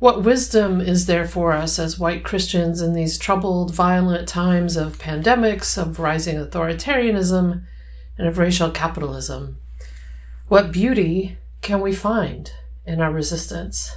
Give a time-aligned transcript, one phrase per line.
[0.00, 4.98] What wisdom is there for us as white Christians in these troubled, violent times of
[4.98, 7.64] pandemics, of rising authoritarianism,
[8.16, 9.58] and of racial capitalism?
[10.46, 12.52] What beauty can we find
[12.86, 13.96] in our resistance?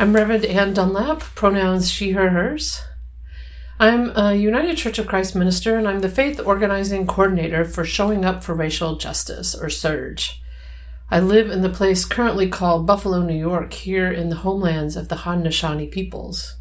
[0.00, 2.82] I'm Reverend Anne Dunlap, pronouns she, her, hers.
[3.78, 8.24] I'm a United Church of Christ minister, and I'm the faith organizing coordinator for Showing
[8.24, 10.38] Up for Racial Justice, or SURJ.
[11.10, 15.08] I live in the place currently called Buffalo, New York, here in the homelands of
[15.08, 16.56] the Haudenosaunee peoples.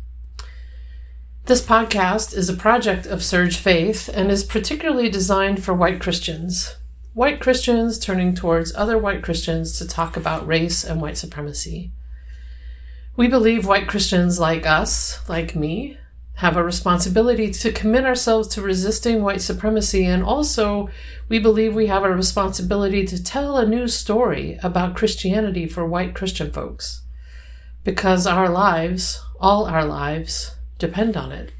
[1.47, 6.77] This podcast is a project of SURJ Faith and is particularly designed for white Christians.
[7.13, 11.91] White Christians turning towards other white Christians to talk about race and white supremacy.
[13.17, 15.97] We believe white Christians like us, like me,
[16.37, 20.87] have a responsibility to commit ourselves to resisting white supremacy, and also
[21.27, 26.13] we believe we have a responsibility to tell a new story about Christianity for white
[26.13, 27.01] Christian folks.
[27.83, 31.53] Because our lives, all our lives, depend on it.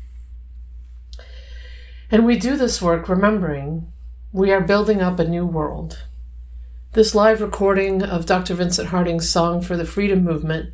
[2.12, 3.91] And we do this work remembering
[4.31, 6.03] we are building up a new world.
[6.94, 8.53] This live recording of Dr.
[8.53, 10.72] Vincent Harding's song for the freedom movement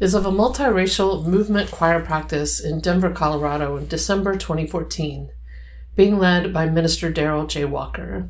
[0.00, 5.30] is of a multiracial movement choir practice in Denver, Colorado in December 2014,
[5.94, 7.64] being led by Minister Daryl J.
[7.64, 8.28] Walker.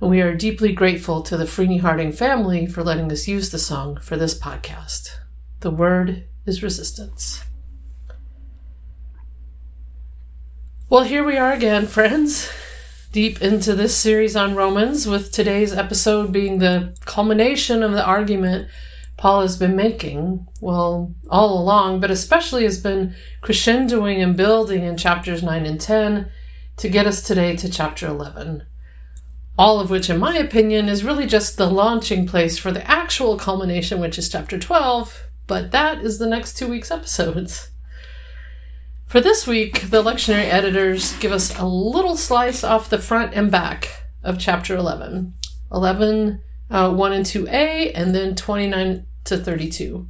[0.00, 3.58] And we are deeply grateful to the Freeney Harding family for letting us use the
[3.58, 5.10] song for this podcast.
[5.60, 7.44] The word is resistance.
[10.88, 12.50] Well, here we are again, friends,
[13.10, 18.68] deep into this series on Romans, with today's episode being the culmination of the argument
[19.18, 24.96] Paul has been making, well, all along, but especially has been crescendoing and building in
[24.96, 26.30] chapters 9 and 10
[26.76, 28.64] to get us today to chapter 11.
[29.58, 33.36] All of which, in my opinion, is really just the launching place for the actual
[33.36, 37.70] culmination, which is chapter 12, but that is the next two weeks' episodes.
[39.06, 43.50] For this week, the lectionary editors give us a little slice off the front and
[43.50, 45.34] back of chapter 11.
[45.72, 46.40] 11
[46.70, 50.06] uh, 1 and 2a, and then 29 to 32,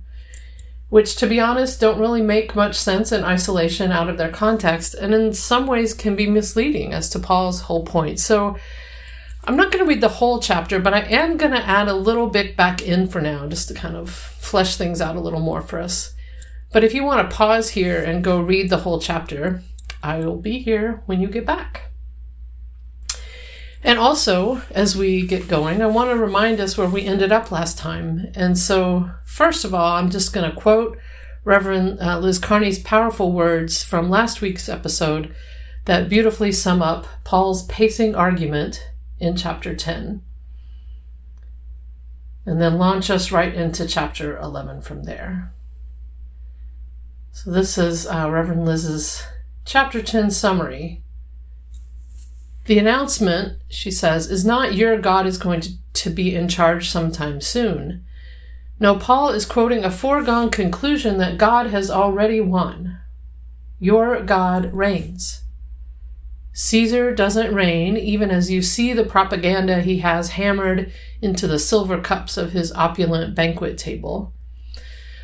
[0.88, 4.94] which, to be honest, don't really make much sense in isolation out of their context,
[4.94, 8.18] and in some ways can be misleading as to Paul's whole point.
[8.18, 8.56] So,
[9.44, 11.94] I'm not going to read the whole chapter, but I am going to add a
[11.94, 15.40] little bit back in for now, just to kind of flesh things out a little
[15.40, 16.14] more for us.
[16.70, 19.62] But if you want to pause here and go read the whole chapter,
[20.02, 21.87] I will be here when you get back.
[23.82, 27.52] And also, as we get going, I want to remind us where we ended up
[27.52, 28.26] last time.
[28.34, 30.98] And so, first of all, I'm just going to quote
[31.44, 35.34] Reverend uh, Liz Carney's powerful words from last week's episode
[35.84, 38.90] that beautifully sum up Paul's pacing argument
[39.20, 40.22] in chapter 10.
[42.44, 45.52] And then launch us right into chapter 11 from there.
[47.30, 49.24] So, this is uh, Reverend Liz's
[49.64, 51.04] chapter 10 summary
[52.68, 56.90] the announcement, she says, is not your God is going to, to be in charge
[56.90, 58.04] sometime soon.
[58.78, 62.98] No, Paul is quoting a foregone conclusion that God has already won.
[63.80, 65.44] Your God reigns.
[66.52, 70.92] Caesar doesn't reign, even as you see the propaganda he has hammered
[71.22, 74.34] into the silver cups of his opulent banquet table.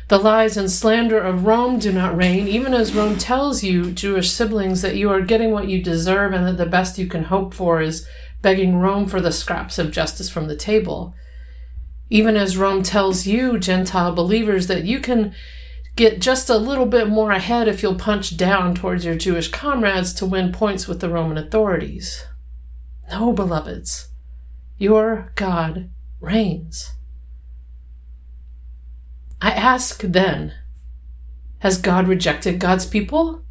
[0.07, 4.31] The lies and slander of Rome do not reign, even as Rome tells you, Jewish
[4.31, 7.55] siblings, that you are getting what you deserve and that the best you can hope
[7.55, 8.07] for is
[8.43, 11.15] begging Rome for the scraps of justice from the table.
[12.11, 15.33] Even as Rome tells you, Gentile believers, that you can
[15.95, 20.13] get just a little bit more ahead if you'll punch down towards your Jewish comrades
[20.13, 22.25] to win points with the Roman authorities.
[23.09, 24.09] No, beloveds,
[24.77, 26.91] your God reigns.
[29.41, 30.53] I ask then,
[31.59, 33.41] has God rejected God's people?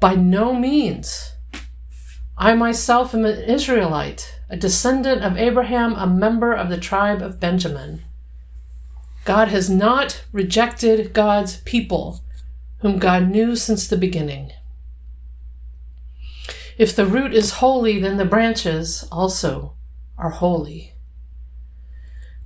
[0.00, 1.32] By no means.
[2.36, 7.38] I myself am an Israelite, a descendant of Abraham, a member of the tribe of
[7.38, 8.02] Benjamin.
[9.24, 12.20] God has not rejected God's people,
[12.78, 14.52] whom God knew since the beginning.
[16.76, 19.74] If the root is holy, then the branches also
[20.18, 20.93] are holy.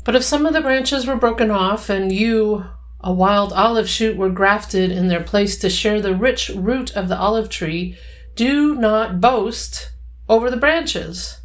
[0.08, 2.64] But if some of the branches were broken off and you
[3.02, 7.08] a wild olive shoot were grafted in their place to share the rich root of
[7.08, 7.94] the olive tree,
[8.34, 9.92] do not boast
[10.26, 11.42] over the branches.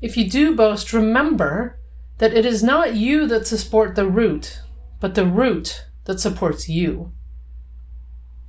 [0.00, 1.80] If you do boast, remember
[2.18, 4.60] that it is not you that support the root,
[5.00, 7.10] but the root that supports you.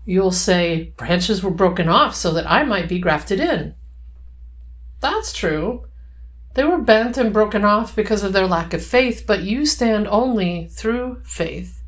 [0.06, 3.74] You'll say, branches were broken off so that I might be grafted in.
[5.00, 5.88] That's true.
[6.58, 10.08] They were bent and broken off because of their lack of faith, but you stand
[10.08, 11.84] only through faith.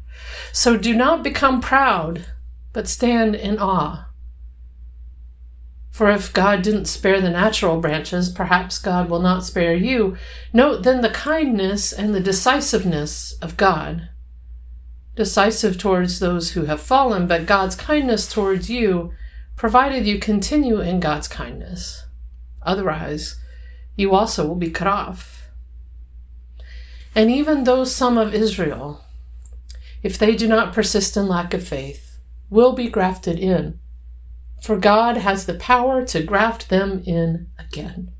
[0.52, 2.28] So do not become proud,
[2.72, 4.10] but stand in awe.
[5.90, 10.18] For if God didn't spare the natural branches, perhaps God will not spare you.
[10.54, 14.10] Note then the kindness and the decisiveness of God.
[15.16, 19.14] Decisive towards those who have fallen, but God's kindness towards you,
[19.56, 22.06] provided you continue in God's kindness.
[22.62, 23.40] Otherwise,
[24.00, 25.50] you also will be cut off.
[27.14, 29.04] And even those some of Israel,
[30.02, 32.18] if they do not persist in lack of faith,
[32.50, 33.78] will be grafted in,
[34.64, 38.12] for God has the power to graft them in again.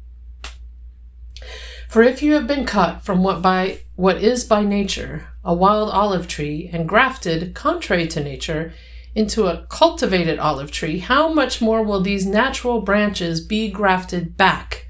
[1.88, 5.90] For if you have been cut from what by what is by nature a wild
[5.92, 8.74] olive tree and grafted contrary to nature
[9.16, 14.89] into a cultivated olive tree, how much more will these natural branches be grafted back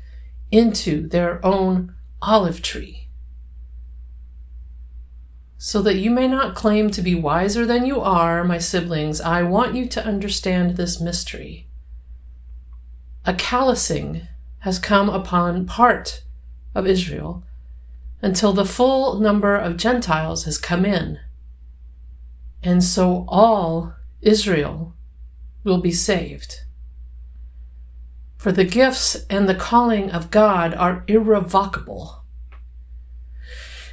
[0.52, 3.08] into their own olive tree.
[5.58, 9.44] So that you may not claim to be wiser than you are, my siblings, I
[9.44, 11.68] want you to understand this mystery.
[13.26, 14.28] A callousing
[14.60, 16.24] has come upon part
[16.74, 17.44] of Israel
[18.22, 21.20] until the full number of Gentiles has come in.
[22.64, 24.96] And so all Israel
[25.64, 26.62] will be saved.
[28.40, 32.24] For the gifts and the calling of God are irrevocable.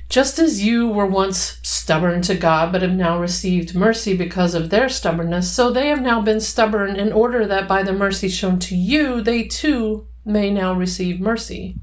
[0.08, 4.70] Just as you were once stubborn to God, but have now received mercy because of
[4.70, 8.60] their stubbornness, so they have now been stubborn in order that by the mercy shown
[8.60, 11.80] to you, they too may now receive mercy.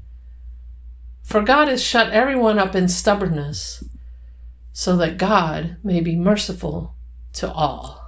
[1.22, 3.84] For God has shut everyone up in stubbornness,
[4.72, 6.94] so that God may be merciful
[7.34, 8.03] to all.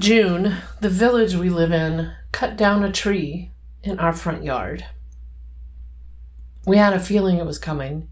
[0.00, 3.50] June, the village we live in cut down a tree
[3.82, 4.86] in our front yard.
[6.64, 8.08] We had a feeling it was coming.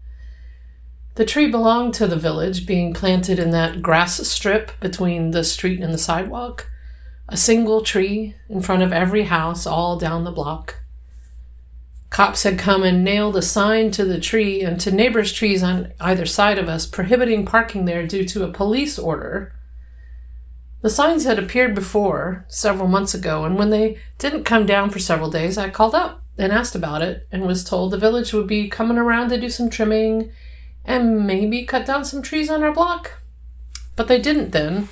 [1.15, 5.81] The tree belonged to the village, being planted in that grass strip between the street
[5.81, 6.69] and the sidewalk.
[7.27, 10.83] A single tree in front of every house, all down the block.
[12.11, 15.91] Cops had come and nailed a sign to the tree and to neighbors' trees on
[15.99, 19.53] either side of us, prohibiting parking there due to a police order
[20.81, 24.99] the signs had appeared before, several months ago, and when they didn't come down for
[24.99, 28.47] several days, I called up and asked about it and was told the village would
[28.47, 30.31] be coming around to do some trimming
[30.85, 33.19] and maybe cut down some trees on our block.
[33.97, 34.87] But they didn't then,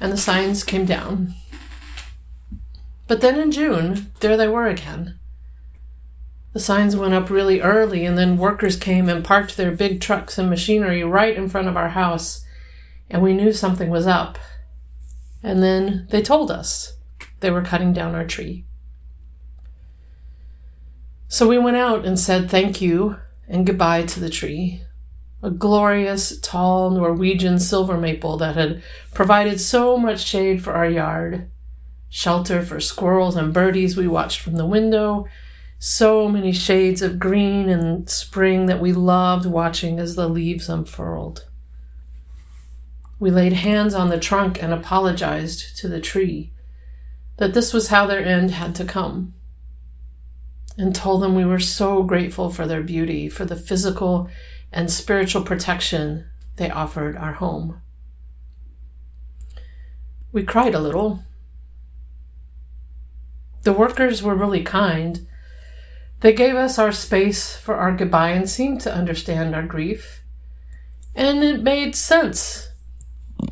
[0.00, 1.34] and the signs came down.
[3.06, 5.18] But then in June, there they were again.
[6.52, 10.36] The signs went up really early, and then workers came and parked their big trucks
[10.36, 12.44] and machinery right in front of our house,
[13.08, 14.36] and we knew something was up
[15.42, 16.96] and then they told us
[17.40, 18.64] they were cutting down our tree.
[21.28, 24.82] So we went out and said thank you and goodbye to the tree.
[25.42, 28.82] A glorious, tall Norwegian silver maple that had
[29.14, 31.50] provided so much shade for our yard,
[32.08, 35.26] shelter for squirrels and birdies we watched from the window,
[35.78, 41.46] so many shades of green and spring that we loved watching as the leaves unfurled.
[43.18, 46.52] We laid hands on the trunk and apologized to the tree
[47.38, 49.34] that this was how their end had to come,
[50.76, 54.28] and told them we were so grateful for their beauty, for the physical
[54.72, 57.80] and spiritual protection they offered our home.
[60.30, 61.24] We cried a little.
[63.62, 65.26] The workers were really kind.
[66.20, 70.22] They gave us our space for our goodbye and seemed to understand our grief.
[71.14, 72.68] And it made sense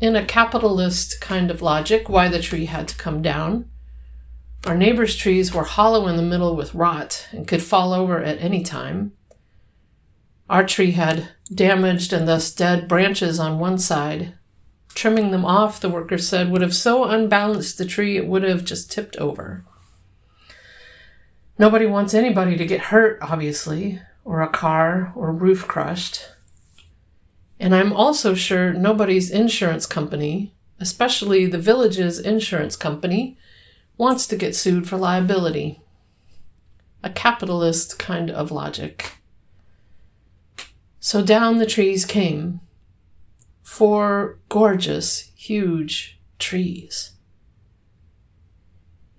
[0.01, 3.69] in a capitalist kind of logic, why the tree had to come down.
[4.65, 8.41] Our neighbors' trees were hollow in the middle with rot and could fall over at
[8.41, 9.13] any time.
[10.49, 14.33] Our tree had damaged and thus dead branches on one side.
[14.93, 18.65] Trimming them off, the workers said, would have so unbalanced the tree it would have
[18.65, 19.63] just tipped over.
[21.59, 26.25] Nobody wants anybody to get hurt, obviously, or a car or roof crushed.
[27.59, 33.37] And I'm also sure nobody's insurance company, especially the village's insurance company,
[33.97, 35.81] wants to get sued for liability.
[37.03, 39.17] A capitalist kind of logic.
[40.99, 42.59] So down the trees came.
[43.63, 47.11] Four gorgeous, huge trees.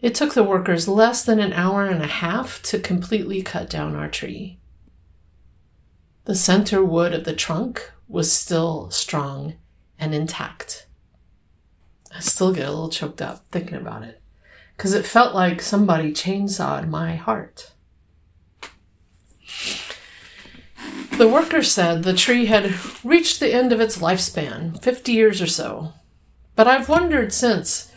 [0.01, 3.97] It took the workers less than an hour and a half to completely cut down
[3.97, 4.61] our tree.
[6.25, 9.55] The center wood of the trunk was still strong
[9.99, 10.87] and intact.
[12.15, 14.21] I still get a little choked up thinking about it
[14.77, 17.73] because it felt like somebody chainsawed my heart.
[21.19, 22.75] The worker said the tree had
[23.05, 25.93] reached the end of its lifespan, 50 years or so.
[26.55, 27.93] But I've wondered since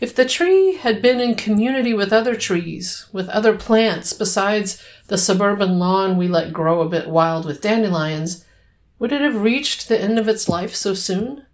[0.00, 5.18] if the tree had been in community with other trees, with other plants besides the
[5.18, 8.44] suburban lawn we let grow a bit wild with dandelions,
[8.98, 11.46] would it have reached the end of its life so soon?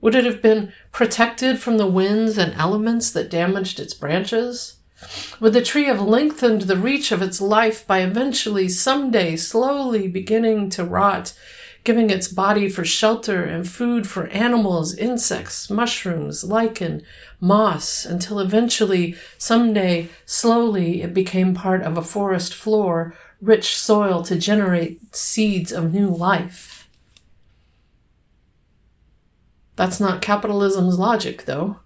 [0.00, 4.76] Would it have been protected from the winds and elements that damaged its branches?
[5.40, 10.70] Would the tree have lengthened the reach of its life by eventually, someday, slowly beginning
[10.70, 11.32] to rot,
[11.84, 17.02] giving its body for shelter and food for animals, insects, mushrooms, lichen,
[17.40, 24.38] moss, until eventually, someday, slowly, it became part of a forest floor rich soil to
[24.38, 26.88] generate seeds of new life.
[29.76, 31.76] That's not capitalism's logic, though.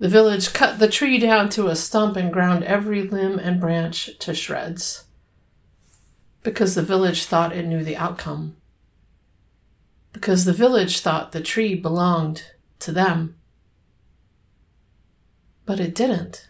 [0.00, 4.18] The village cut the tree down to a stump and ground every limb and branch
[4.18, 5.04] to shreds.
[6.42, 8.56] Because the village thought it knew the outcome.
[10.12, 12.42] Because the village thought the tree belonged
[12.80, 13.36] to them.
[15.64, 16.48] But it didn't.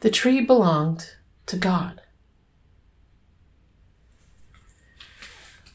[0.00, 1.16] The tree belonged
[1.46, 2.00] to God.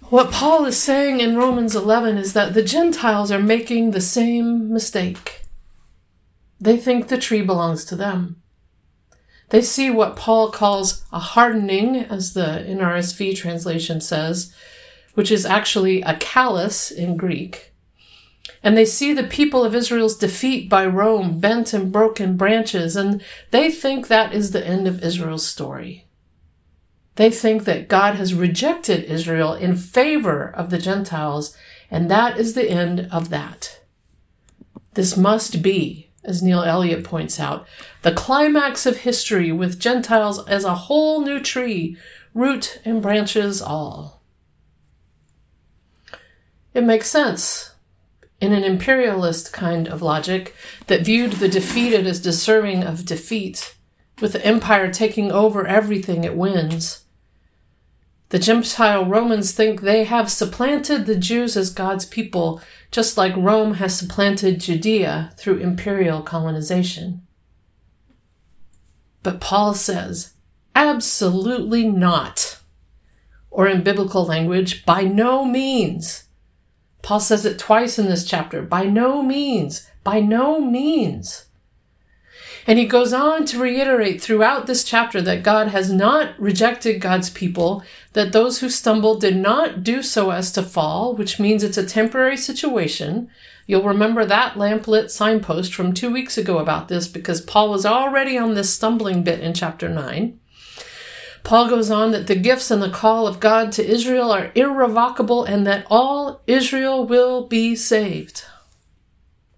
[0.09, 4.71] What Paul is saying in Romans 11 is that the Gentiles are making the same
[4.71, 5.41] mistake.
[6.59, 8.41] They think the tree belongs to them.
[9.49, 14.53] They see what Paul calls a hardening, as the NRSV translation says,
[15.13, 17.74] which is actually a callus in Greek.
[18.61, 23.23] And they see the people of Israel's defeat by Rome, bent and broken branches, and
[23.51, 26.07] they think that is the end of Israel's story.
[27.15, 31.55] They think that God has rejected Israel in favor of the Gentiles,
[31.89, 33.81] and that is the end of that.
[34.93, 37.65] This must be, as Neil Elliott points out,
[38.01, 41.97] the climax of history with Gentiles as a whole new tree,
[42.33, 44.21] root and branches all.
[46.73, 47.74] It makes sense
[48.45, 50.55] in an imperialist kind of logic
[50.87, 53.75] that viewed the defeated as deserving of defeat,
[54.21, 57.05] with the empire taking over everything it wins.
[58.29, 62.61] The Gentile Romans think they have supplanted the Jews as God's people,
[62.91, 67.25] just like Rome has supplanted Judea through imperial colonization.
[69.23, 70.33] But Paul says,
[70.75, 72.59] absolutely not.
[73.49, 76.24] Or in biblical language, by no means.
[77.05, 78.63] Paul says it twice in this chapter.
[78.63, 79.87] By no means.
[80.03, 81.45] By no means.
[82.65, 87.29] And he goes on to reiterate throughout this chapter that God has not rejected God's
[87.29, 87.83] people,
[88.13, 91.85] that those who stumble did not do so as to fall, which means it's a
[91.85, 93.29] temporary situation.
[93.67, 98.35] You'll remember that lamplit signpost from two weeks ago about this because Paul was already
[98.35, 100.39] on this stumbling bit in chapter 9.
[101.45, 105.45] Paul goes on that the gifts and the call of God to Israel are irrevocable
[105.45, 108.45] and that all Israel will be saved.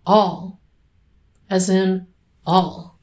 [0.06, 0.60] All.
[1.50, 2.08] As in
[2.46, 3.00] all.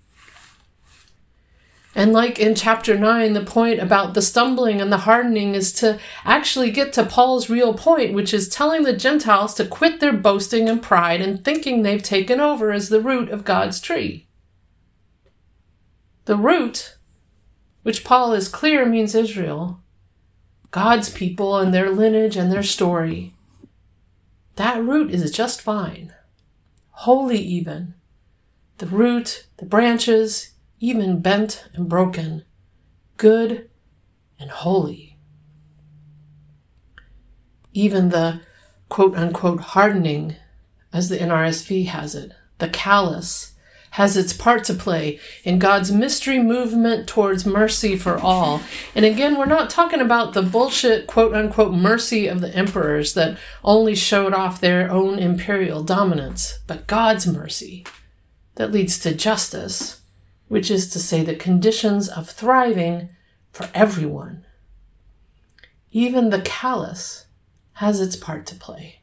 [1.94, 5.98] And like in chapter 9, the point about the stumbling and the hardening is to
[6.26, 10.68] actually get to Paul's real point, which is telling the Gentiles to quit their boasting
[10.68, 14.28] and pride and thinking they've taken over as the root of God's tree.
[16.26, 16.98] The root
[17.84, 19.80] which Paul is clear means Israel,
[20.72, 23.34] God's people and their lineage and their story.
[24.56, 26.12] That root is just fine,
[26.90, 27.94] holy even.
[28.78, 32.44] The root, the branches, even bent and broken,
[33.18, 33.70] good
[34.40, 35.18] and holy.
[37.72, 38.40] Even the
[38.88, 40.36] quote unquote hardening,
[40.92, 43.53] as the NRSV has it, the callous,
[43.94, 48.60] has its part to play in God's mystery movement towards mercy for all.
[48.92, 53.38] And again, we're not talking about the bullshit quote unquote mercy of the emperors that
[53.62, 57.86] only showed off their own imperial dominance, but God's mercy
[58.56, 60.00] that leads to justice
[60.48, 63.10] which is to say the conditions of thriving
[63.52, 64.44] for everyone.
[65.92, 67.26] Even the callous
[67.74, 69.00] has its part to play.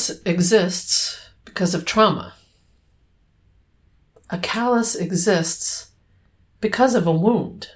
[0.00, 2.32] Callus exists because of trauma.
[4.30, 5.90] A callus exists
[6.62, 7.68] because of a wound.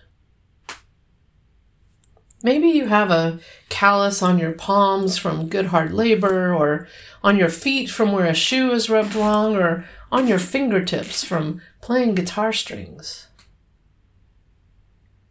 [2.43, 6.89] Maybe you have a callus on your palms from good hard labor, or
[7.23, 11.61] on your feet from where a shoe is rubbed wrong, or on your fingertips from
[11.83, 13.27] playing guitar strings.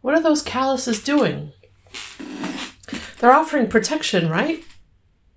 [0.00, 1.52] What are those calluses doing?
[3.18, 4.62] They're offering protection, right?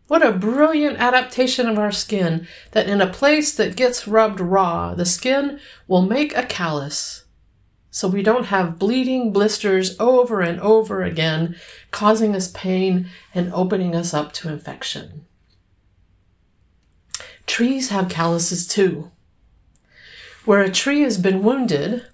[0.08, 4.94] What a brilliant adaptation of our skin that in a place that gets rubbed raw,
[4.96, 7.26] the skin will make a callus
[7.98, 11.56] so we don't have bleeding blisters over and over again,
[11.90, 15.26] causing us pain and opening us up to infection.
[17.48, 19.10] Trees have calluses too.
[20.46, 22.06] Where a tree has been wounded,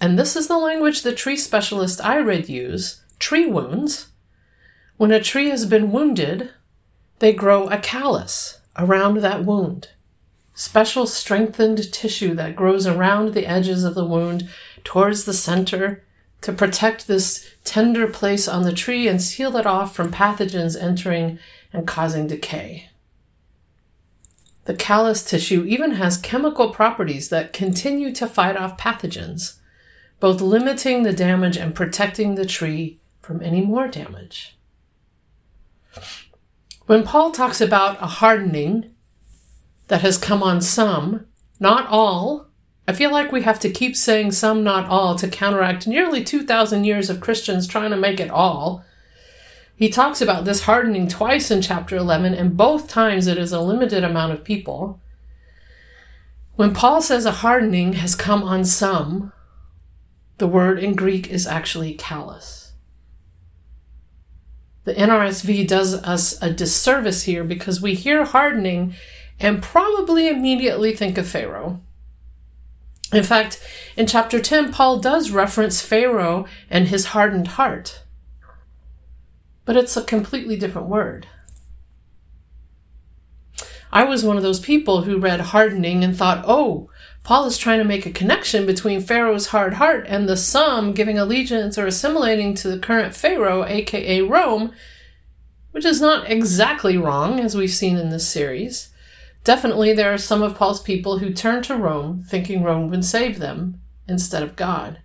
[0.00, 4.08] and this is the language the tree specialist I read use tree wounds.
[4.96, 6.50] When a tree has been wounded,
[7.20, 9.88] they grow a callus around that wound.
[10.54, 14.48] Special strengthened tissue that grows around the edges of the wound
[14.84, 16.02] towards the center
[16.40, 21.38] to protect this tender place on the tree and seal it off from pathogens entering
[21.72, 22.88] and causing decay.
[24.64, 29.56] The callus tissue even has chemical properties that continue to fight off pathogens,
[30.20, 34.56] both limiting the damage and protecting the tree from any more damage.
[36.90, 38.92] When Paul talks about a hardening
[39.86, 41.24] that has come on some,
[41.60, 42.48] not all,
[42.88, 46.82] I feel like we have to keep saying some, not all, to counteract nearly 2,000
[46.82, 48.84] years of Christians trying to make it all.
[49.76, 53.60] He talks about this hardening twice in chapter 11, and both times it is a
[53.60, 55.00] limited amount of people.
[56.56, 59.32] When Paul says a hardening has come on some,
[60.38, 62.59] the word in Greek is actually callous.
[64.90, 68.94] The NRSV does us a disservice here because we hear hardening
[69.38, 71.80] and probably immediately think of Pharaoh.
[73.12, 73.64] In fact,
[73.96, 78.02] in chapter 10, Paul does reference Pharaoh and his hardened heart.
[79.64, 81.28] But it's a completely different word.
[83.92, 86.90] I was one of those people who read hardening and thought, oh,
[87.22, 91.18] Paul is trying to make a connection between Pharaoh's hard heart and the some giving
[91.18, 94.72] allegiance or assimilating to the current Pharaoh, aka Rome,
[95.70, 98.90] which is not exactly wrong, as we've seen in this series.
[99.44, 103.38] Definitely, there are some of Paul's people who turn to Rome thinking Rome would save
[103.38, 105.00] them instead of God.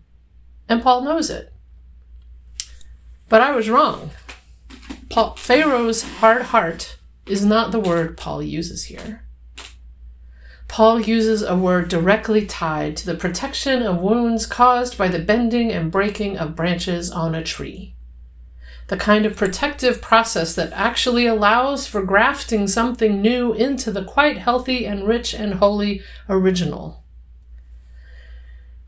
[0.68, 1.54] And Paul knows it.
[3.30, 4.12] But I was wrong.
[5.10, 9.25] Paul, Pharaoh's hard heart is not the word Paul uses here.
[10.68, 15.72] Paul uses a word directly tied to the protection of wounds caused by the bending
[15.72, 17.96] and breaking of branches on a tree.
[18.88, 24.38] The kind of protective process that actually allows for grafting something new into the quite
[24.38, 27.04] healthy and rich and holy original.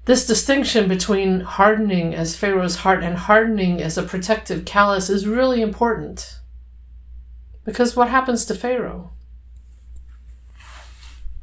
[0.05, 5.61] This distinction between hardening as Pharaoh's heart and hardening as a protective callus is really
[5.61, 6.39] important.
[7.65, 9.11] Because what happens to Pharaoh?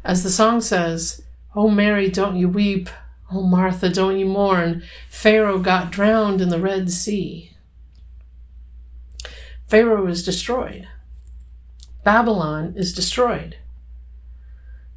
[0.04, 1.22] As the song says,
[1.56, 2.90] Oh Mary, don't you weep.
[3.32, 4.82] Oh Martha, don't you mourn.
[5.08, 7.52] Pharaoh got drowned in the Red Sea.
[9.66, 10.86] Pharaoh is destroyed.
[12.04, 13.56] Babylon is destroyed.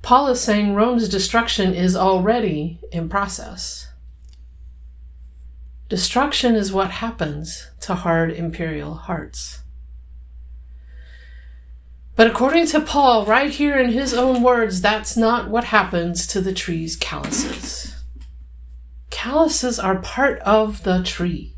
[0.02, 3.88] Paul is saying Rome's destruction is already in process.
[5.90, 9.60] Destruction is what happens to hard imperial hearts.
[12.18, 16.42] But according to Paul, right here in his own words, that's not what happens to
[16.42, 17.96] the tree's calluses.
[19.12, 21.54] Calluses are part of the tree.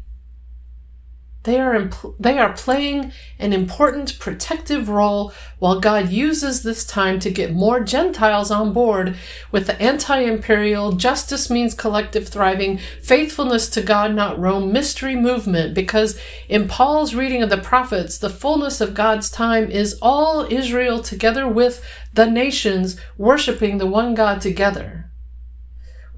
[1.49, 7.19] They are, impl- they are playing an important protective role while God uses this time
[7.21, 9.15] to get more Gentiles on board
[9.51, 15.73] with the anti imperial, justice means collective thriving, faithfulness to God, not Rome mystery movement.
[15.73, 21.01] Because in Paul's reading of the prophets, the fullness of God's time is all Israel
[21.01, 21.83] together with
[22.13, 24.98] the nations worshiping the one God together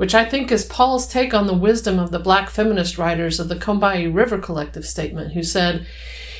[0.02, 3.50] which I think is Paul's take on the wisdom of the black feminist writers of
[3.50, 5.86] the Combahee River Collective statement, who said,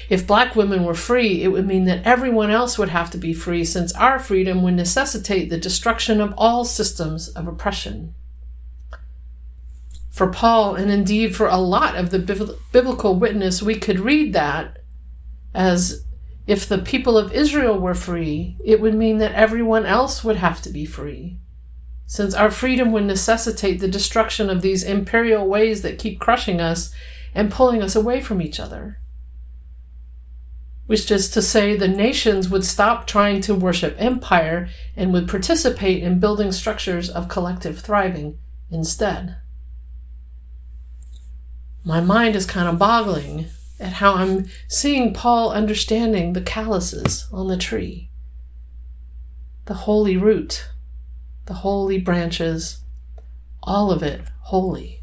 [0.10, 3.34] if black women were free, it would mean that everyone else would have to be
[3.34, 8.16] free, since our freedom would necessitate the destruction of all systems of oppression.
[10.10, 14.80] For Paul, and indeed for a lot of the biblical witness, we could read that
[15.54, 16.04] as
[16.48, 20.64] if the people of Israel were free, it would mean that everyone else would have
[20.64, 21.38] to be free.
[22.12, 26.94] Since our freedom would necessitate the destruction of these imperial ways that keep crushing us
[27.34, 29.00] and pulling us away from each other.
[30.88, 36.04] Which is to say, the nations would stop trying to worship empire and would participate
[36.04, 39.38] in building structures of collective thriving instead.
[41.86, 43.46] My mind is kind of boggling
[43.80, 48.10] at how I'm seeing Paul understanding the calluses on the tree,
[49.64, 50.71] the holy root,
[51.46, 52.82] the holy branches,
[53.64, 55.01] all of it holy.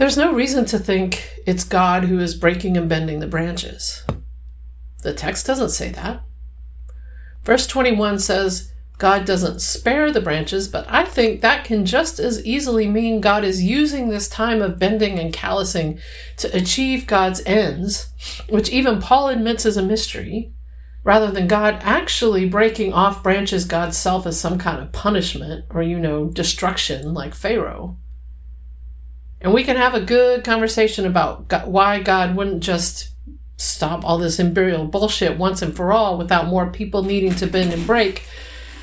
[0.00, 4.02] There's no reason to think it's God who is breaking and bending the branches.
[5.02, 6.22] The text doesn't say that.
[7.44, 12.42] Verse 21 says, God doesn't spare the branches, but I think that can just as
[12.46, 15.98] easily mean God is using this time of bending and callousing
[16.38, 18.08] to achieve God's ends,
[18.48, 20.54] which even Paul admits is a mystery,
[21.04, 25.82] rather than God actually breaking off branches God's self as some kind of punishment or,
[25.82, 27.98] you know, destruction like Pharaoh.
[29.40, 33.10] And we can have a good conversation about why God wouldn't just
[33.56, 37.72] stop all this imperial bullshit once and for all without more people needing to bend
[37.72, 38.24] and break,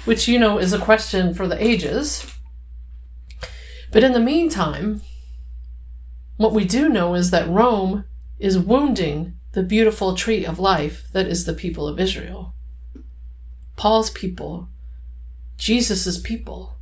[0.05, 2.31] which, you know, is a question for the ages.
[3.91, 5.01] But in the meantime,
[6.37, 8.05] what we do know is that Rome
[8.39, 12.53] is wounding the beautiful tree of life that is the people of Israel.
[13.75, 14.69] Paul's people,
[15.57, 16.77] Jesus' people.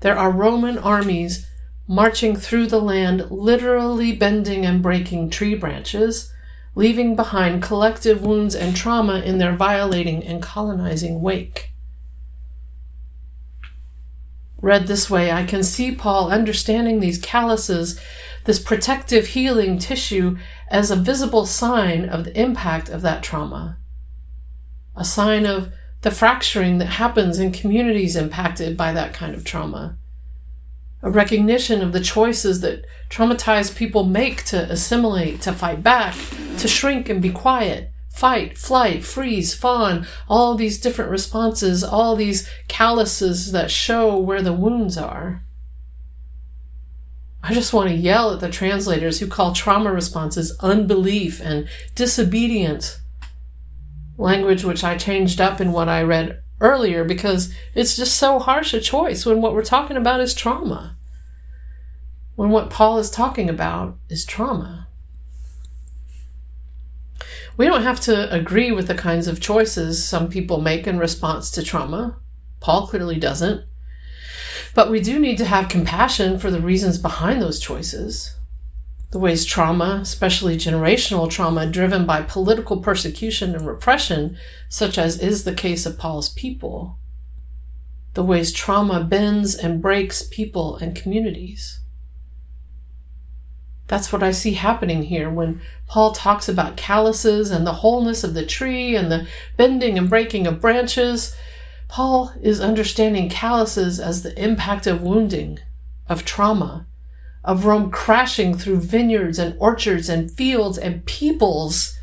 [0.00, 1.46] There are Roman armies
[1.88, 6.30] marching through the land, literally bending and breaking tree branches,
[6.74, 11.72] leaving behind collective wounds and trauma in their violating and colonizing wake.
[14.60, 17.98] Read this way, I can see Paul understanding these calluses,
[18.44, 20.36] this protective healing tissue,
[20.68, 23.78] as a visible sign of the impact of that trauma.
[24.94, 25.72] A sign of
[26.02, 29.96] the fracturing that happens in communities impacted by that kind of trauma
[31.02, 36.14] a recognition of the choices that traumatized people make to assimilate, to fight back,
[36.58, 42.50] to shrink and be quiet, fight, flight, freeze, fawn, all these different responses, all these
[42.66, 45.44] calluses that show where the wounds are.
[47.42, 53.00] I just want to yell at the translators who call trauma responses unbelief and disobedience.
[54.16, 58.74] Language which I changed up in what I read earlier because it's just so harsh
[58.74, 60.96] a choice when what we're talking about is trauma.
[62.36, 64.88] When what Paul is talking about is trauma.
[67.56, 71.50] We don't have to agree with the kinds of choices some people make in response
[71.52, 72.16] to trauma.
[72.60, 73.64] Paul clearly doesn't.
[74.74, 78.37] But we do need to have compassion for the reasons behind those choices
[79.10, 84.36] the ways trauma, especially generational trauma driven by political persecution and repression,
[84.68, 86.98] such as is the case of Paul's people,
[88.14, 91.80] the ways trauma bends and breaks people and communities.
[93.86, 98.34] That's what I see happening here when Paul talks about calluses and the wholeness of
[98.34, 101.34] the tree and the bending and breaking of branches.
[101.88, 105.60] Paul is understanding calluses as the impact of wounding,
[106.06, 106.86] of trauma,
[107.44, 111.98] of Rome crashing through vineyards and orchards and fields and peoples.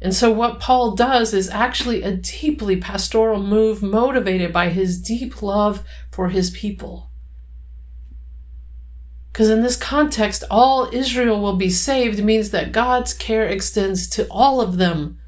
[0.00, 5.42] And so, what Paul does is actually a deeply pastoral move motivated by his deep
[5.42, 7.10] love for his people.
[9.32, 14.26] Because in this context, all Israel will be saved means that God's care extends to
[14.28, 15.19] all of them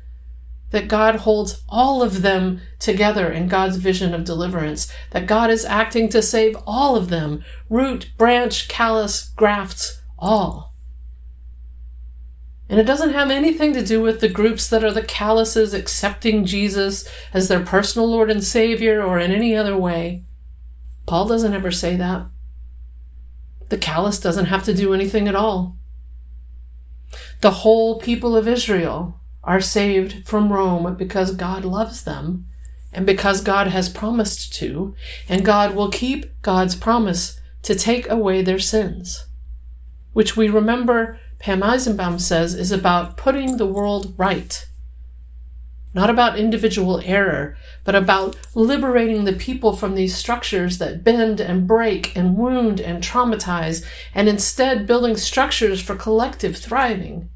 [0.72, 5.64] that God holds all of them together in God's vision of deliverance, that God is
[5.64, 10.74] acting to save all of them root, branch, callus, grafts, all.
[12.68, 16.46] And it doesn't have anything to do with the groups that are the calluses accepting
[16.46, 20.24] Jesus as their personal Lord and Savior or in any other way.
[21.06, 22.26] Paul doesn't ever say that.
[23.68, 25.76] The callus doesn't have to do anything at all.
[27.42, 32.46] The whole people of Israel are saved from Rome because God loves them
[32.92, 34.94] and because God has promised to,
[35.28, 39.26] and God will keep God's promise to take away their sins,
[40.12, 44.66] which we remember Pam Eisenbaum says is about putting the world right.
[45.94, 51.66] Not about individual error, but about liberating the people from these structures that bend and
[51.66, 57.28] break and wound and traumatize, and instead building structures for collective thriving.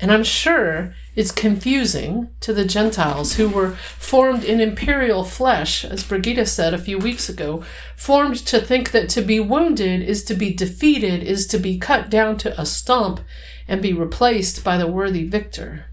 [0.00, 6.04] And I'm sure it's confusing to the Gentiles who were formed in imperial flesh, as
[6.04, 7.62] Brigida said a few weeks ago,
[7.96, 12.08] formed to think that to be wounded is to be defeated, is to be cut
[12.08, 13.20] down to a stump
[13.68, 15.84] and be replaced by the worthy victor.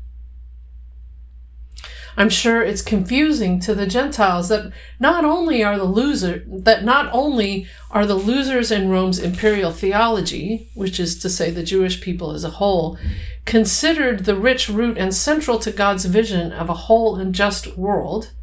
[2.20, 7.08] I'm sure it's confusing to the Gentiles that not only are the loser that not
[7.13, 12.32] only are the losers in Rome's imperial theology, which is to say the Jewish people
[12.32, 12.98] as a whole,
[13.48, 18.34] considered the rich root and central to God's vision of a whole and just world,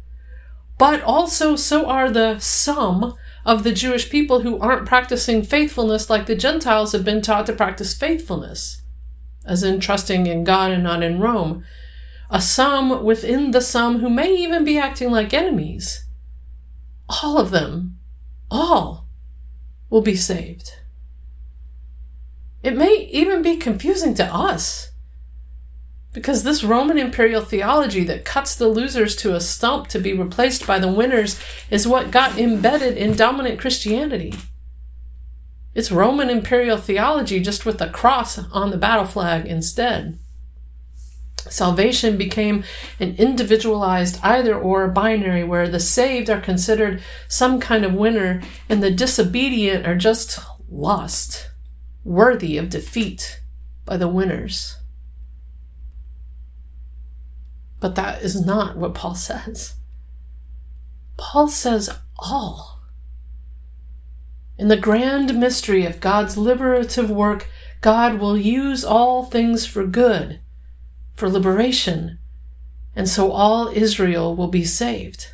[0.77, 3.13] but also so are the sum
[3.45, 7.53] of the Jewish people who aren't practicing faithfulness like the Gentiles have been taught to
[7.53, 8.81] practice faithfulness,
[9.45, 11.63] as in trusting in God and not in Rome.
[12.31, 16.05] A sum within the sum who may even be acting like enemies.
[17.07, 17.99] All of them,
[18.49, 19.05] all,
[19.91, 20.71] will be saved.
[22.63, 24.91] It may even be confusing to us
[26.15, 30.65] because this Roman imperial theology that cuts the losers to a stump to be replaced
[30.65, 31.37] by the winners
[31.69, 34.33] is what got embedded in dominant Christianity.
[35.73, 40.17] It's Roman imperial theology just with a cross on the battle flag instead.
[41.49, 42.63] Salvation became
[42.97, 48.81] an individualized either or binary where the saved are considered some kind of winner and
[48.81, 50.39] the disobedient are just
[50.71, 51.49] lost,
[52.05, 53.41] worthy of defeat
[53.83, 54.77] by the winners.
[57.79, 59.75] But that is not what Paul says.
[61.17, 62.81] Paul says all.
[64.57, 67.49] In the grand mystery of God's liberative work,
[67.81, 70.39] God will use all things for good,
[71.13, 72.19] for liberation,
[72.95, 75.33] and so all Israel will be saved.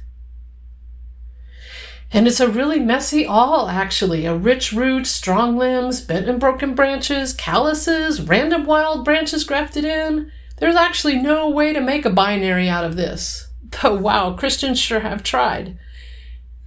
[2.12, 4.26] And it's a really messy all, actually.
[4.26, 10.32] A rich root, strong limbs, bent and broken branches, calluses, random wild branches grafted in.
[10.62, 13.48] There's actually no way to make a binary out of this.
[13.82, 15.76] But wow, Christians sure have tried.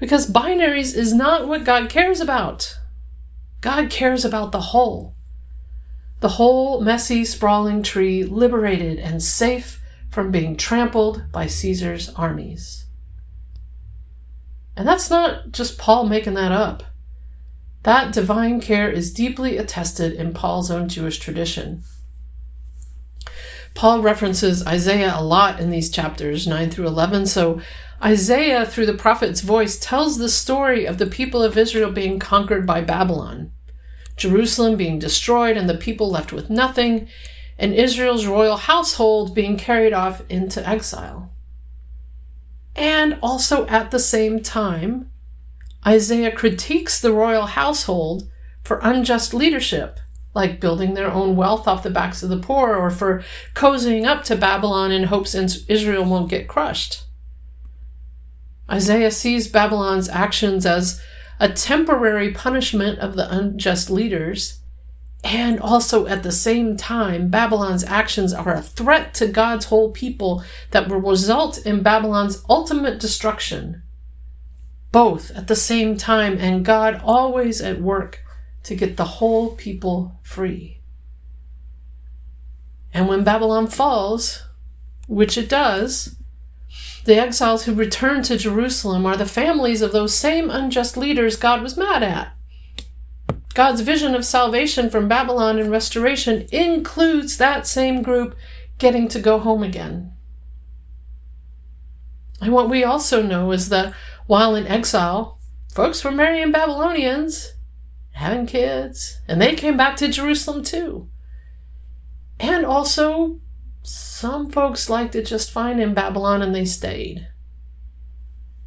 [0.01, 2.77] Because binaries is not what God cares about.
[3.61, 5.15] God cares about the whole.
[6.19, 9.81] The whole messy, sprawling tree liberated and safe
[10.11, 12.87] from being trampled by Caesar's armies.
[14.77, 16.83] And that's not just Paul making that up.
[17.85, 21.85] That divine care is deeply attested in Paul's own Jewish tradition.
[23.75, 27.27] Paul references Isaiah a lot in these chapters 9 through 11.
[27.27, 27.61] So
[28.03, 32.67] Isaiah, through the prophet's voice, tells the story of the people of Israel being conquered
[32.67, 33.51] by Babylon,
[34.17, 37.09] Jerusalem being destroyed and the people left with nothing,
[37.59, 41.33] and Israel's royal household being carried off into exile.
[42.77, 45.11] And also at the same time,
[45.87, 48.31] Isaiah critiques the royal household
[48.63, 50.01] for unjust leadership
[50.35, 53.23] like building their own wealth off the backs of the poor, or for
[53.55, 57.05] cozying up to Babylon in hopes Israel won't get crushed.
[58.71, 61.01] Isaiah sees Babylon's actions as
[61.39, 64.61] a temporary punishment of the unjust leaders,
[65.23, 70.43] and also at the same time, Babylon's actions are a threat to God's whole people
[70.71, 73.83] that will result in Babylon's ultimate destruction.
[74.93, 78.24] Both at the same time, and God always at work
[78.65, 80.81] to get the whole people free.
[82.93, 84.43] And when Babylon falls,
[85.07, 86.17] which it does,
[87.05, 91.63] the exiles who return to Jerusalem are the families of those same unjust leaders God
[91.63, 92.33] was mad at.
[93.53, 98.37] God's vision of salvation from Babylon and restoration includes that same group
[98.79, 100.13] getting to go home again.
[102.41, 103.95] And what we also know is that
[104.27, 105.39] while in exile,
[105.73, 107.54] folks were marrying Babylonians
[108.15, 111.09] having kids, and they came back to Jerusalem too.
[112.41, 113.41] And also,
[113.83, 117.29] some folks liked it just fine in Babylon and they stayed.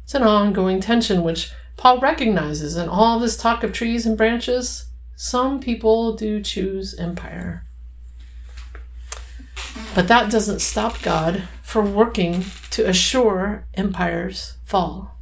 [0.04, 4.86] It's an ongoing tension which Paul recognizes in all this talk of trees and branches.
[5.16, 7.64] Some people do choose empire.
[9.94, 15.18] But that doesn't stop God from working to assure empire's fall.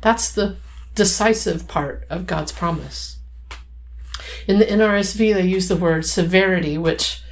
[0.00, 0.56] That's the
[0.94, 3.18] decisive part of God's promise.
[4.46, 7.22] In the NRSV, they use the word severity, which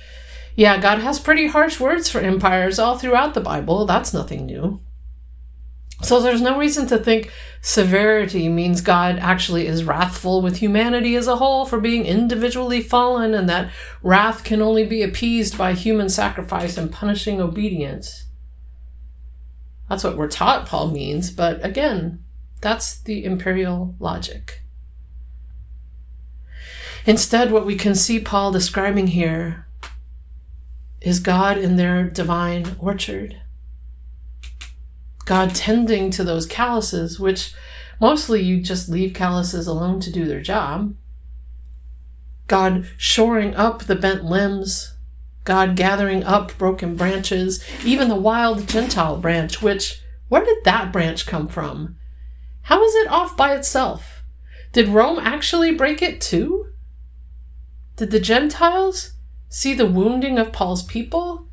[0.57, 3.87] Yeah, God has pretty harsh words for empires all throughout the Bible.
[3.87, 4.81] That's nothing new.
[6.03, 11.27] So there's no reason to think severity means God actually is wrathful with humanity as
[11.27, 13.71] a whole for being individually fallen and that
[14.03, 18.25] wrath can only be appeased by human sacrifice and punishing obedience.
[19.89, 22.25] That's what we're taught Paul means, but again,
[22.61, 24.63] that's the imperial logic.
[27.07, 29.67] Instead, what we can see Paul describing here
[31.01, 33.41] is God in their divine orchard.
[35.25, 37.55] God tending to those calluses, which
[38.01, 40.95] mostly you just leave calluses alone to do their job.
[42.47, 44.95] God shoring up the bent limbs
[45.45, 51.27] God gathering up broken branches, even the wild Gentile branch, which, where did that branch
[51.27, 51.97] come from?
[52.63, 54.23] How is it off by itself?
[54.73, 56.73] Did Rome actually break it too?
[57.97, 59.15] Did the Gentiles
[59.49, 61.49] see the wounding of Paul's people?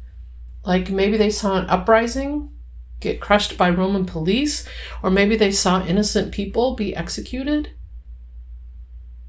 [0.63, 2.51] Like maybe they saw an uprising
[2.99, 4.67] get crushed by Roman police,
[5.03, 7.71] or maybe they saw innocent people be executed?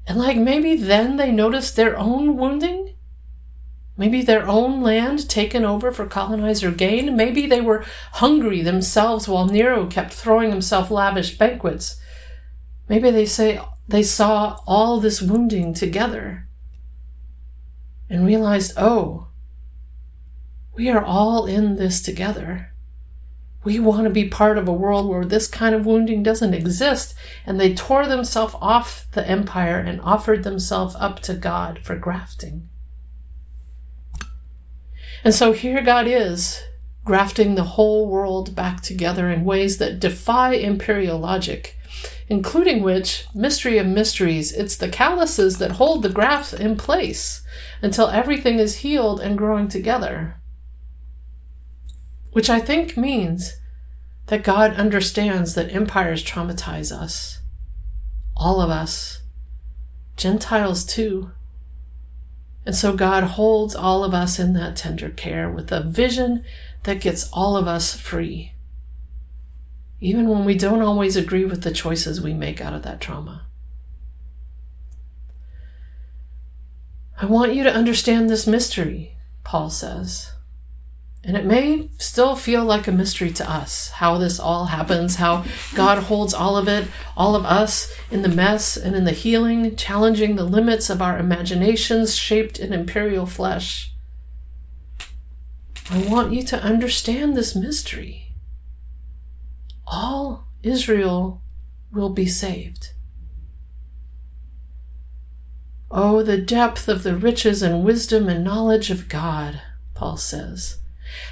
[0.07, 2.95] And like maybe then they noticed their own wounding?
[3.99, 7.17] Maybe their own land taken over for colonizer gain.
[7.17, 7.83] Maybe they were
[8.13, 11.99] hungry themselves while Nero kept throwing himself lavish banquets.
[12.87, 13.59] Maybe they say
[13.89, 16.47] they saw all this wounding together
[18.09, 19.27] and realized, oh,
[20.73, 22.71] we are all in this together.
[23.65, 27.15] We want to be part of a world where this kind of wounding doesn't exist.
[27.45, 32.68] And they tore themselves off the empire and offered themselves up to God for grafting.
[35.23, 36.63] And so here God is,
[37.03, 41.77] grafting the whole world back together in ways that defy imperial logic,
[42.27, 47.41] including which, mystery of mysteries, it's the calluses that hold the graft in place
[47.81, 50.39] until everything is healed and growing together.
[52.31, 53.57] Which I think means
[54.27, 57.41] that God understands that empires traumatize us.
[58.37, 59.23] All of us.
[60.15, 61.31] Gentiles too.
[62.69, 66.45] And so God holds all of us in that tender care with a vision
[66.83, 68.53] that gets all of us free,
[69.99, 73.47] even when we don't always agree with the choices we make out of that trauma.
[77.19, 80.33] I want you to understand this mystery, Paul says.
[81.23, 85.43] And it may still feel like a mystery to us how this all happens, how
[85.75, 89.75] God holds all of it, all of us in the mess and in the healing,
[89.75, 93.93] challenging the limits of our imaginations shaped in imperial flesh.
[95.91, 98.33] I want you to understand this mystery.
[99.85, 101.41] All Israel
[101.91, 102.93] will be saved.
[105.91, 109.61] Oh, the depth of the riches and wisdom and knowledge of God,
[109.95, 110.77] Paul says.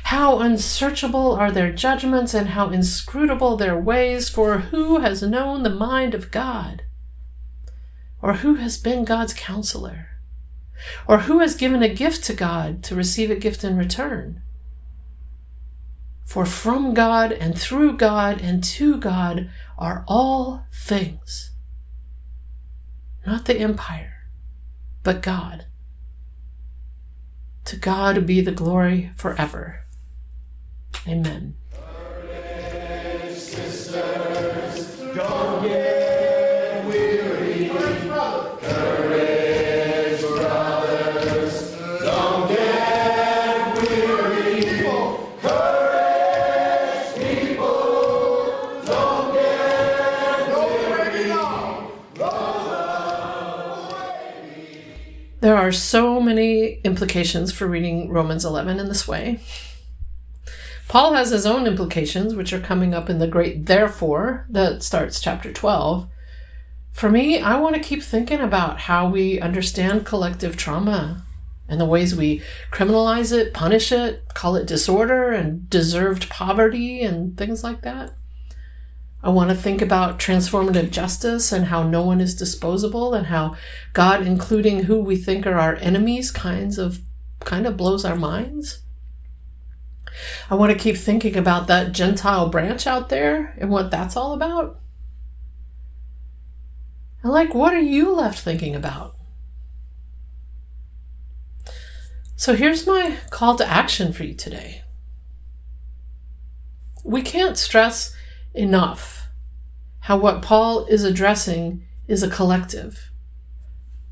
[0.03, 5.69] How unsearchable are their judgments and how inscrutable their ways, for who has known the
[5.69, 6.83] mind of God?
[8.21, 10.07] Or who has been God's counselor?
[11.07, 14.41] Or who has given a gift to God to receive a gift in return?
[16.25, 21.51] For from God and through God and to God are all things.
[23.25, 24.29] Not the empire,
[25.03, 25.65] but God.
[27.67, 29.84] To God be the glory forever.
[31.06, 31.56] Amen.
[35.62, 35.87] There
[55.67, 59.41] are so many implications for reading Romans 11 in this way.
[60.87, 65.19] Paul has his own implications, which are coming up in the great therefore that starts
[65.19, 66.07] chapter 12.
[66.93, 71.23] For me, I want to keep thinking about how we understand collective trauma
[71.67, 72.41] and the ways we
[72.71, 78.13] criminalize it, punish it, call it disorder and deserved poverty and things like that.
[79.23, 83.55] I want to think about transformative justice and how no one is disposable and how
[83.93, 86.99] God, including who we think are our enemies, kinds of
[87.39, 88.83] kind of blows our minds.
[90.49, 94.33] I want to keep thinking about that Gentile branch out there and what that's all
[94.33, 94.79] about.
[97.23, 99.15] And like, what are you left thinking about?
[102.35, 104.83] So here's my call to action for you today.
[107.03, 108.15] We can't stress
[108.58, 109.27] enough
[110.08, 113.12] how what Paul is addressing is a collective.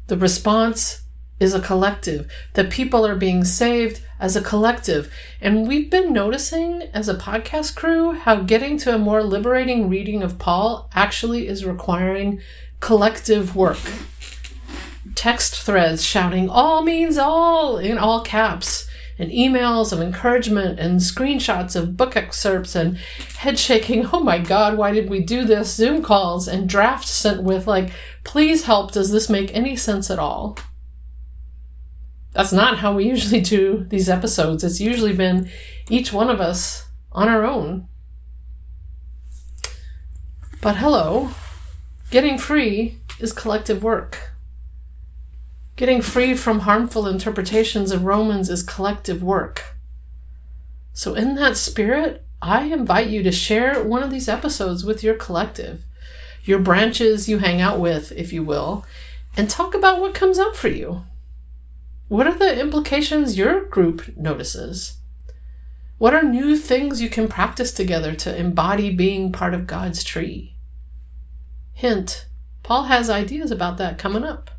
[0.07, 1.03] The response
[1.39, 5.09] is a collective, that people are being saved as a collective.
[5.39, 10.21] And we've been noticing as a podcast crew how getting to a more liberating reading
[10.21, 12.41] of Paul actually is requiring
[12.81, 13.79] collective work.
[15.13, 21.75] Text threads shouting, all means all, in all caps, and emails of encouragement and screenshots
[21.75, 22.97] of book excerpts and
[23.37, 25.73] head shaking, oh my god, why did we do this?
[25.73, 27.91] Zoom calls and drafts sent with, like,
[28.23, 30.57] please help, does this make any sense at all?
[32.33, 34.63] That's not how we usually do these episodes.
[34.63, 35.49] It's usually been
[35.89, 37.87] each one of us on our own.
[40.61, 41.29] But hello,
[42.11, 44.34] getting free is collective work.
[45.75, 49.75] Getting free from harmful interpretations of Romans is collective work.
[50.93, 55.15] So, in that spirit, I invite you to share one of these episodes with your
[55.15, 55.83] collective,
[56.45, 58.85] your branches you hang out with, if you will,
[59.35, 61.03] and talk about what comes up for you.
[62.07, 64.99] What are the implications your group notices?
[65.97, 70.55] What are new things you can practice together to embody being part of God's tree?
[71.73, 72.27] Hint,
[72.63, 74.51] Paul has ideas about that coming up.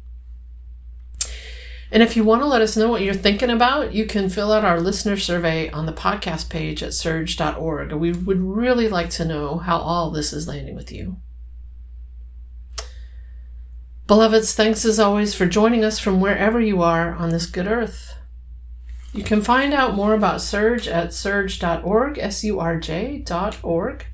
[1.91, 4.53] And if you want to let us know what you're thinking about, you can fill
[4.53, 7.93] out our listener survey on the podcast page at surj.org.
[7.93, 11.17] We would really like to know how all this is landing with you.
[14.09, 18.15] Beloveds, thanks as always for joining us from wherever you are on this good earth.
[19.13, 24.07] You can find out more about SURJ at surj.org, S U R J.org.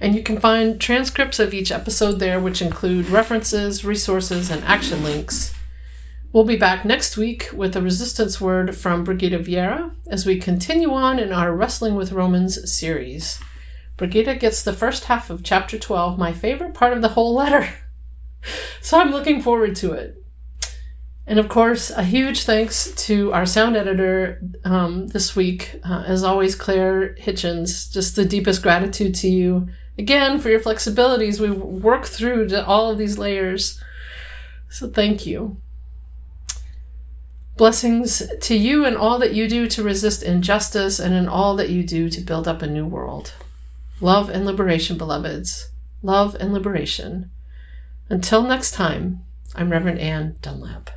[0.00, 5.04] And you can find transcripts of each episode there, which include references, resources, and action
[5.04, 5.54] links.
[6.32, 10.90] We'll be back next week with a resistance word from Brigida Vieira as we continue
[10.90, 13.38] on in our Wrestling with Romans series.
[13.98, 17.68] Brigida gets the first half of chapter 12, my favorite part of the whole letter.
[18.80, 20.24] so I'm looking forward to it.
[21.26, 25.80] And of course, a huge thanks to our sound editor um, this week.
[25.84, 27.92] Uh, as always, Claire Hitchens.
[27.92, 29.68] Just the deepest gratitude to you
[29.98, 31.38] again for your flexibilities.
[31.38, 33.78] We work through all of these layers.
[34.70, 35.58] So thank you.
[37.62, 41.70] Blessings to you and all that you do to resist injustice and in all that
[41.70, 43.34] you do to build up a new world.
[44.00, 45.68] Love and liberation, beloveds.
[46.02, 47.30] Love and liberation.
[48.08, 49.20] Until next time,
[49.54, 50.90] I'm Reverend Anne Dunlap.